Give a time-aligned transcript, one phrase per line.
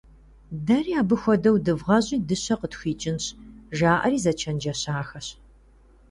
[0.65, 3.25] «Дэри абы хуэдэу дывгъащӀи дыщэ къытхуикӀынщ»-
[3.77, 5.27] жаӀэри зэчэнджэщахэщ.